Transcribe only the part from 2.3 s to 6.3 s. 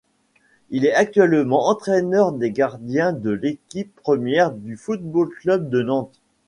des gardiens de l'équipe première du Football Club de Nantes.